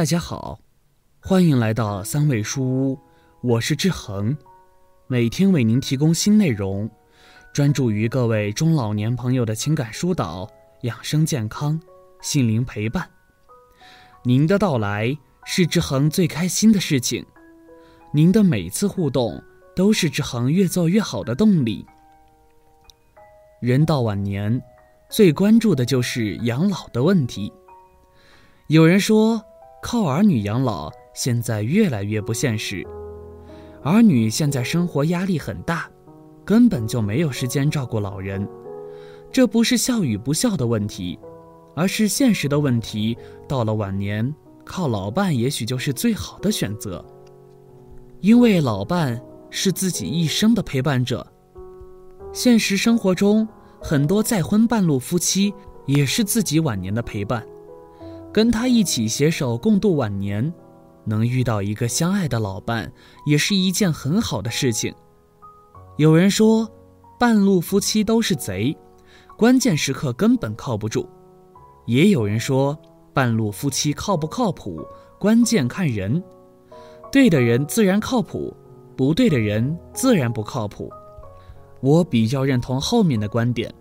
[0.00, 0.58] 大家好，
[1.20, 2.98] 欢迎来到三味书屋，
[3.42, 4.34] 我是志恒，
[5.06, 6.88] 每天为您提供新内容，
[7.52, 10.48] 专注于各位中老年朋友的情感疏导、
[10.84, 11.78] 养生健康、
[12.22, 13.06] 心灵陪伴。
[14.22, 17.26] 您的到来是志恒最开心的事情，
[18.10, 19.44] 您的每次互动
[19.76, 21.84] 都是志恒越做越好的动力。
[23.60, 24.62] 人到晚年，
[25.10, 27.52] 最关注的就是养老的问题。
[28.68, 29.44] 有人说。
[29.82, 32.86] 靠儿女养老现在越来越不现实，
[33.82, 35.90] 儿女现在生活压力很大，
[36.44, 38.46] 根本就没有时间照顾老人。
[39.32, 41.18] 这不是孝与不孝的问题，
[41.74, 43.16] 而是现实的问题。
[43.48, 47.04] 到了晚年，靠老伴也许就是最好的选择，
[48.20, 51.26] 因为老伴是自己一生的陪伴者。
[52.32, 53.48] 现实生活中，
[53.80, 55.52] 很多再婚半路夫妻
[55.86, 57.44] 也是自己晚年的陪伴。
[58.32, 60.52] 跟他一起携手共度晚年，
[61.04, 62.92] 能遇到一个相爱的老伴，
[63.26, 64.94] 也是一件很好的事情。
[65.96, 66.68] 有人说，
[67.18, 68.76] 半路夫妻都是贼，
[69.36, 71.02] 关键时刻根本靠不住；
[71.86, 72.78] 也有人说，
[73.12, 74.80] 半路夫妻靠不靠谱，
[75.18, 76.22] 关键看人，
[77.10, 78.56] 对的人自然靠谱，
[78.96, 80.88] 不对的人自然不靠谱。
[81.80, 83.74] 我比较认同后面的观点，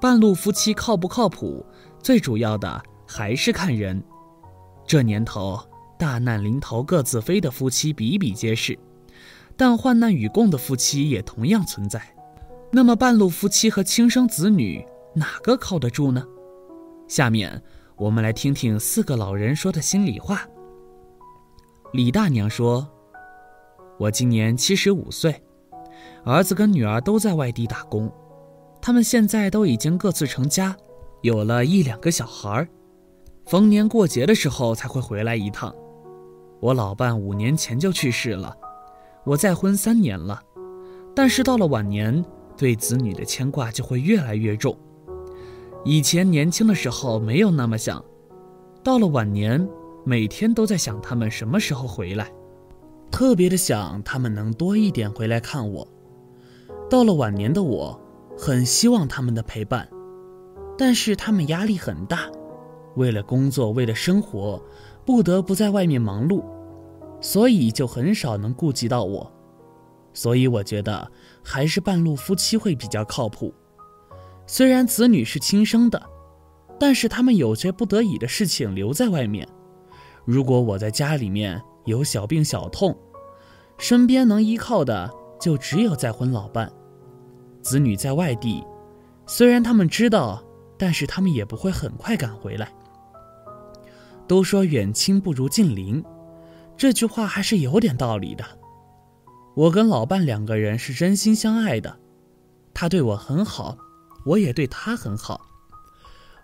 [0.00, 1.64] 半路夫妻靠不靠谱，
[2.02, 2.82] 最主要的。
[3.06, 4.02] 还是看人，
[4.86, 5.58] 这年头
[5.98, 8.78] 大难临头各自飞的夫妻比比皆是，
[9.56, 12.02] 但患难与共的夫妻也同样存在。
[12.70, 14.84] 那么半路夫妻和亲生子女
[15.14, 16.22] 哪个靠得住呢？
[17.08, 17.62] 下面
[17.96, 20.46] 我们来听听四个老人说的心里话。
[21.92, 22.86] 李大娘说
[23.98, 25.40] ：“我今年七十五岁，
[26.24, 28.12] 儿子跟女儿都在外地打工，
[28.82, 30.76] 他们现在都已经各自成家，
[31.22, 32.68] 有了一两个小孩儿。”
[33.46, 35.72] 逢年过节的时候才会回来一趟。
[36.58, 38.56] 我老伴五年前就去世了，
[39.24, 40.42] 我再婚三年了，
[41.14, 42.24] 但是到了晚年，
[42.56, 44.76] 对子女的牵挂就会越来越重。
[45.84, 48.04] 以前年轻的时候没有那么想，
[48.82, 49.68] 到了晚年，
[50.04, 52.32] 每天都在想他们什么时候回来，
[53.12, 55.86] 特别的想他们能多一点回来看我。
[56.90, 58.00] 到了晚年的我，
[58.36, 59.88] 很希望他们的陪伴，
[60.76, 62.28] 但是他们压力很大。
[62.96, 64.60] 为了工作，为了生活，
[65.04, 66.42] 不得不在外面忙碌，
[67.20, 69.32] 所以就很少能顾及到我。
[70.12, 71.10] 所以我觉得
[71.42, 73.54] 还是半路夫妻会比较靠谱。
[74.46, 76.02] 虽然子女是亲生的，
[76.78, 79.46] 但是他们有些不得已的事情留在外面。
[80.24, 82.96] 如果我在家里面有小病小痛，
[83.76, 86.72] 身边能依靠的就只有再婚老伴。
[87.60, 88.64] 子女在外地，
[89.26, 90.42] 虽然他们知道，
[90.78, 92.72] 但是他们也不会很快赶回来。
[94.26, 96.02] 都说远亲不如近邻，
[96.76, 98.44] 这句话还是有点道理的。
[99.54, 101.98] 我跟老伴两个人是真心相爱的，
[102.74, 103.76] 他对我很好，
[104.26, 105.40] 我也对他很好。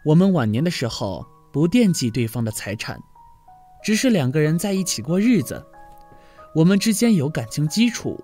[0.05, 2.99] 我们晚年的时候不惦记对方的财产，
[3.85, 5.65] 只是两个人在一起过日子。
[6.55, 8.23] 我们之间有感情基础，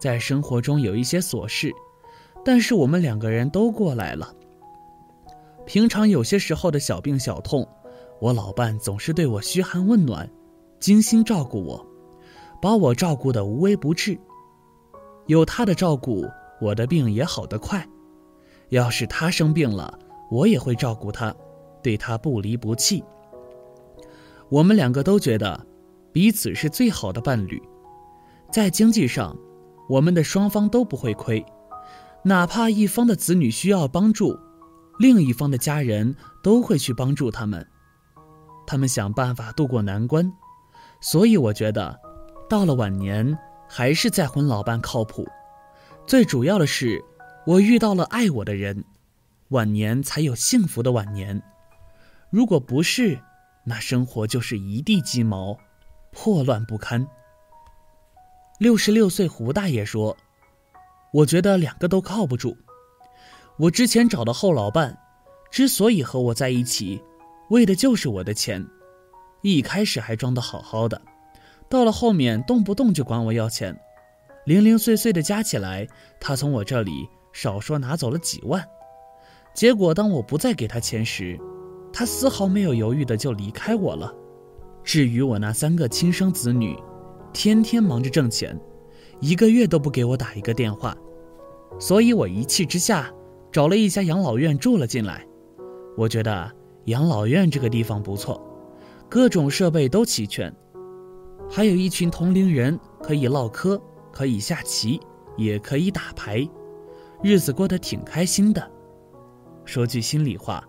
[0.00, 1.72] 在生活中有一些琐事，
[2.44, 4.34] 但是我们两个人都过来了。
[5.64, 7.68] 平常有些时候的小病小痛。
[8.20, 10.28] 我老伴总是对我嘘寒问暖，
[10.80, 11.86] 精心照顾我，
[12.60, 14.18] 把我照顾得无微不至。
[15.26, 16.24] 有他的照顾，
[16.60, 17.86] 我的病也好得快。
[18.70, 19.98] 要是他生病了，
[20.30, 21.34] 我也会照顾他，
[21.82, 23.04] 对他不离不弃。
[24.48, 25.66] 我们两个都觉得
[26.12, 27.62] 彼此是最好的伴侣，
[28.50, 29.36] 在经济上，
[29.88, 31.44] 我们的双方都不会亏。
[32.24, 34.36] 哪怕一方的子女需要帮助，
[34.98, 37.64] 另一方的家人都会去帮助他们。
[38.66, 40.32] 他们想办法渡过难关，
[41.00, 41.98] 所以我觉得，
[42.48, 43.38] 到了晚年
[43.68, 45.26] 还是再婚老伴靠谱。
[46.06, 47.02] 最主要的是，
[47.46, 48.84] 我遇到了爱我的人，
[49.48, 51.40] 晚年才有幸福的晚年。
[52.30, 53.18] 如果不是，
[53.64, 55.56] 那生活就是一地鸡毛，
[56.12, 57.06] 破乱不堪。
[58.58, 60.16] 六十六岁胡大爷说
[61.12, 62.56] ：“我觉得两个都靠不住。
[63.58, 64.98] 我之前找的后老伴，
[65.50, 67.02] 之所以和我在一起。”
[67.50, 68.66] 为的就是我的钱，
[69.42, 71.00] 一开始还装得好好的，
[71.68, 73.78] 到了后面动不动就管我要钱，
[74.46, 75.86] 零零碎碎的加起来，
[76.20, 78.64] 他从我这里少说拿走了几万。
[79.54, 81.38] 结果当我不再给他钱时，
[81.92, 84.12] 他丝毫没有犹豫的就离开我了。
[84.82, 86.76] 至于我那三个亲生子女，
[87.32, 88.58] 天天忙着挣钱，
[89.20, 90.96] 一个月都不给我打一个电话，
[91.78, 93.12] 所以我一气之下
[93.52, 95.24] 找了一家养老院住了进来。
[95.96, 96.55] 我觉得。
[96.86, 98.40] 养老院这个地方不错，
[99.08, 100.52] 各种设备都齐全，
[101.50, 103.80] 还有一群同龄人可以唠嗑，
[104.12, 105.00] 可以下棋，
[105.36, 106.48] 也可以打牌，
[107.22, 108.70] 日子过得挺开心的。
[109.64, 110.64] 说句心里话，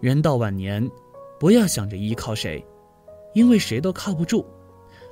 [0.00, 0.90] 人到晚年，
[1.40, 2.64] 不要想着依靠谁，
[3.34, 4.44] 因为谁都靠不住，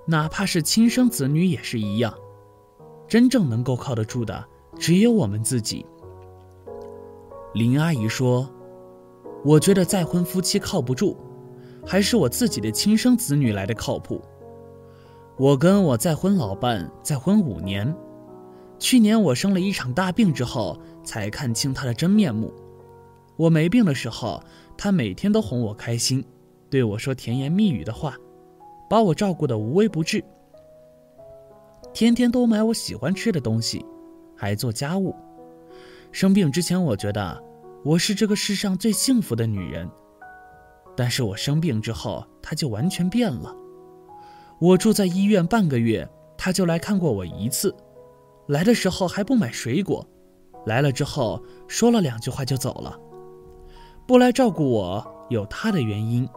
[0.06, 2.14] 哪怕是亲生子女也是一样。
[3.08, 4.44] 真正能够靠得住的，
[4.78, 5.87] 只有我们自己。
[7.55, 8.49] 林阿姨说
[9.44, 11.16] ：“我觉得再婚夫妻靠不住，
[11.87, 14.20] 还是我自己的亲生子女来的靠谱。
[15.38, 17.94] 我跟我再婚老伴再婚五年，
[18.78, 22.52] 去年我生了一场大病之后，才看清他的真面目。
[23.37, 24.42] 我没病的时候，
[24.76, 26.22] 他每天都哄我开心，
[26.69, 28.14] 对我说甜言蜜语的话，
[28.90, 30.22] 把我照顾得无微不至。”
[31.94, 33.82] 天天都买我喜欢吃的东西，
[34.36, 35.16] 还做家务。
[36.12, 37.43] 生病之前，我觉得
[37.82, 39.91] 我是这个世上最幸福的女人。
[40.94, 43.56] 但是我生病之后，她就完全变了。
[44.61, 46.06] 我住在医院半个月，
[46.37, 47.75] 她就来看过我一次。
[48.49, 50.06] 来的时候还不买水果，
[50.67, 52.99] 来了之后说了两句话就走了。
[54.06, 56.29] 不来照顾我有她的原因，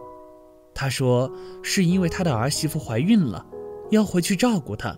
[0.73, 1.29] 她说
[1.61, 3.45] 是因为她的儿媳妇怀孕了，
[3.89, 4.97] 要回去照顾她。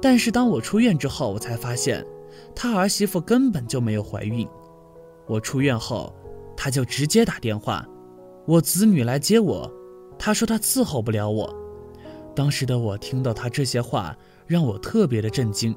[0.00, 2.02] 但是当我出院之后，我才发现，
[2.54, 4.48] 他儿媳妇根本就没有怀孕。
[5.26, 6.14] 我出院后，
[6.56, 7.86] 他就直接打电话，
[8.46, 9.70] 我子女来接我，
[10.18, 11.54] 他说他伺候不了我。
[12.34, 14.16] 当时的我听到他这些话，
[14.46, 15.74] 让我特别的震惊。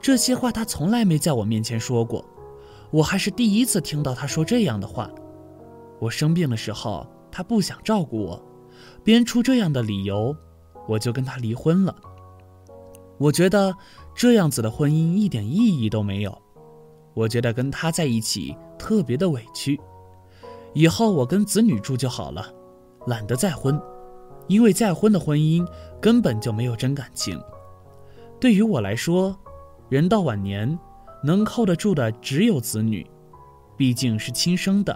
[0.00, 2.24] 这些话他从来没在我面前说过，
[2.90, 5.10] 我还是第一次听到他说这样的话。
[5.98, 8.40] 我生病的时候，他不想照顾我，
[9.02, 10.36] 编出这样的理由，
[10.86, 11.96] 我就跟他离婚了。
[13.18, 13.74] 我觉得
[14.14, 16.38] 这样子的婚姻一点意义都没有，
[17.16, 19.80] 我觉得跟他在一起特别的委屈。
[20.74, 22.52] 以后我跟子女住就好了，
[23.06, 23.80] 懒得再婚，
[24.48, 25.66] 因为再婚的婚姻
[25.98, 27.42] 根本就没有真感情。
[28.38, 29.34] 对于我来说，
[29.88, 30.78] 人到晚年
[31.24, 33.06] 能靠得住的只有子女，
[33.78, 34.94] 毕竟是亲生的，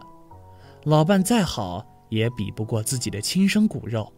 [0.85, 4.13] 老伴再好也比不过自己的亲生骨肉。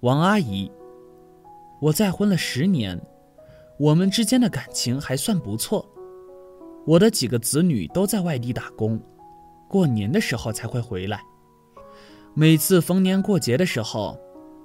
[0.00, 0.72] 王阿姨。
[1.80, 2.98] 我再婚了十年，
[3.78, 5.86] 我们之间的感情还算不错。
[6.86, 9.00] 我的几个子女都在外地打工，
[9.68, 11.20] 过年的时候才会回来。
[12.34, 14.18] 每次逢年过节的时候，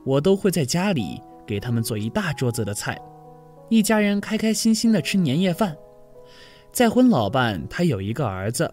[0.05, 2.99] 我都会在家里给他们做一大桌子的菜，
[3.69, 5.75] 一家人开开心心的吃年夜饭。
[6.71, 8.71] 再婚老伴他有一个儿子，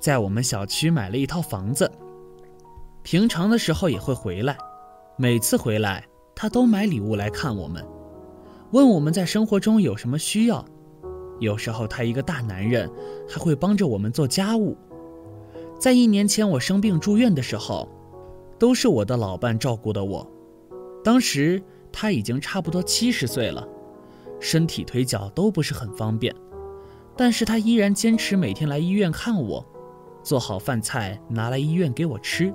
[0.00, 1.90] 在我们小区买了一套房子，
[3.02, 4.56] 平常的时候也会回来，
[5.16, 6.04] 每次回来。
[6.40, 7.84] 他都买礼物来看我们，
[8.70, 10.64] 问我们在生活中有什么需要。
[11.38, 12.90] 有时候他一个大男人
[13.28, 14.76] 还会帮着我们做家务。
[15.78, 17.88] 在一年前我生病住院的时候，
[18.58, 20.28] 都是我的老伴照顾的我。
[21.04, 21.62] 当时
[21.92, 23.66] 他已经差不多七十岁了，
[24.40, 26.34] 身体腿脚都不是很方便，
[27.16, 29.64] 但是他依然坚持每天来医院看我，
[30.22, 32.52] 做好饭菜拿来医院给我吃。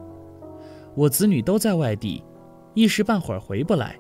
[0.95, 2.23] 我子女都在外地。
[2.75, 3.99] 一时半会儿回不来，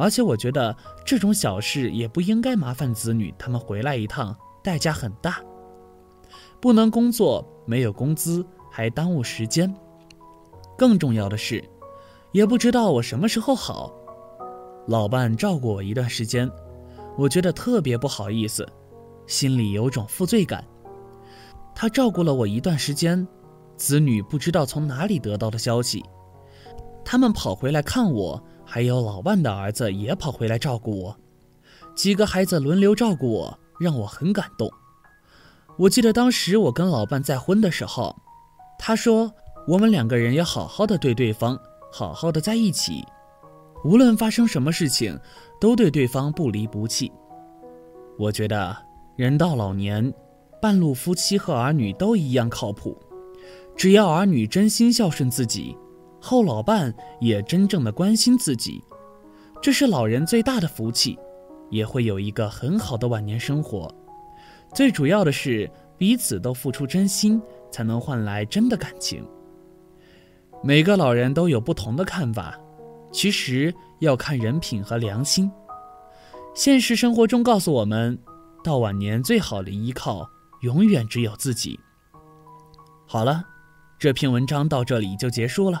[0.00, 0.74] 而且我觉得
[1.04, 5.40] 这种小事也不应该麻烦子女，他们回来一趟代价很大，
[6.58, 9.72] 不能工作，没有工资，还耽误时间。
[10.78, 11.62] 更重要的是，
[12.32, 13.92] 也不知道我什么时候好。
[14.86, 16.50] 老伴照顾我一段时间，
[17.18, 18.66] 我觉得特别不好意思，
[19.26, 20.64] 心里有种负罪感。
[21.74, 23.28] 他照顾了我一段时间，
[23.76, 26.02] 子女不知道从哪里得到的消息。
[27.04, 31.16] 他们跑回来看我，还有老伴的儿子也跑回来照顾我，
[31.96, 34.70] 几个孩子轮流照顾我，让我很感动。
[35.76, 38.14] 我记得当时我跟老伴再婚的时候，
[38.78, 39.34] 他说
[39.66, 41.58] 我们两个人要好好的对对方，
[41.90, 43.04] 好好的在一起，
[43.84, 45.18] 无论发生什么事情，
[45.60, 47.10] 都对对方不离不弃。
[48.16, 48.76] 我觉得
[49.16, 50.14] 人到老年，
[50.62, 52.96] 半路夫妻和儿女都一样靠谱，
[53.76, 55.76] 只要儿女真心孝顺自己。
[56.20, 58.82] 后老伴也真正的关心自己，
[59.62, 61.18] 这是老人最大的福气，
[61.70, 63.92] 也会有一个很好的晚年生活。
[64.74, 69.26] 最主要的是彼此都付出真心，才能换来真的感情。
[70.62, 72.54] 每个老人都有不同的看法，
[73.10, 75.50] 其实要看人品和良心。
[76.54, 78.18] 现实生活中告诉我们，
[78.62, 80.28] 到晚年最好的依靠
[80.60, 81.80] 永远只有自己。
[83.06, 83.42] 好了，
[83.98, 85.80] 这篇文章到这里就结束了。